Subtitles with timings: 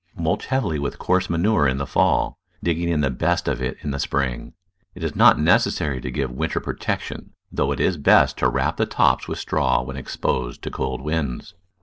[0.17, 3.91] Mulch heavily with coarse manure in the fall, digging in the best of it in
[3.91, 4.53] the spring.
[4.95, 8.87] It is not necessary to give winter protection, though it is best to wrap the
[8.87, 11.53] tops with straw when exposed to cold winds.